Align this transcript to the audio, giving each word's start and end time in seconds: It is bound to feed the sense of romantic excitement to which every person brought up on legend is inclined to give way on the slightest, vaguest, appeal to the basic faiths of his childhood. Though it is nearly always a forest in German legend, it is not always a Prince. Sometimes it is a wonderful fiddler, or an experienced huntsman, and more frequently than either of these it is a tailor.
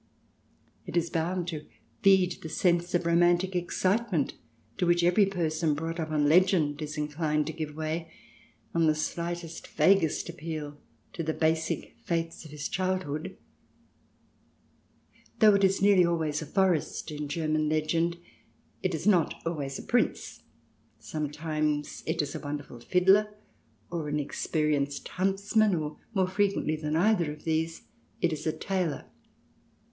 It 0.87 0.97
is 0.97 1.11
bound 1.11 1.47
to 1.49 1.67
feed 2.01 2.41
the 2.41 2.49
sense 2.49 2.95
of 2.95 3.05
romantic 3.05 3.55
excitement 3.55 4.33
to 4.79 4.87
which 4.87 5.03
every 5.03 5.27
person 5.27 5.75
brought 5.75 5.99
up 5.99 6.09
on 6.09 6.27
legend 6.27 6.81
is 6.81 6.97
inclined 6.97 7.45
to 7.45 7.53
give 7.53 7.75
way 7.75 8.11
on 8.73 8.87
the 8.87 8.95
slightest, 8.95 9.67
vaguest, 9.67 10.27
appeal 10.27 10.79
to 11.13 11.21
the 11.21 11.35
basic 11.35 11.95
faiths 12.03 12.45
of 12.45 12.49
his 12.49 12.67
childhood. 12.67 13.37
Though 15.37 15.53
it 15.53 15.63
is 15.63 15.83
nearly 15.83 16.03
always 16.03 16.41
a 16.41 16.47
forest 16.47 17.11
in 17.11 17.27
German 17.27 17.69
legend, 17.69 18.17
it 18.81 18.95
is 18.95 19.05
not 19.05 19.35
always 19.45 19.77
a 19.77 19.83
Prince. 19.83 20.41
Sometimes 20.97 22.01
it 22.07 22.23
is 22.23 22.33
a 22.33 22.39
wonderful 22.39 22.79
fiddler, 22.79 23.35
or 23.91 24.09
an 24.09 24.19
experienced 24.19 25.07
huntsman, 25.09 25.75
and 25.75 25.95
more 26.15 26.27
frequently 26.27 26.75
than 26.75 26.95
either 26.95 27.31
of 27.31 27.43
these 27.43 27.83
it 28.19 28.33
is 28.33 28.47
a 28.47 28.51
tailor. 28.51 29.05